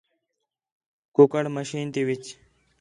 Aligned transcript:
کُکڑ 1.15 1.43
مشین 1.55 1.85
تی 1.93 2.01
وِچ 2.07 2.25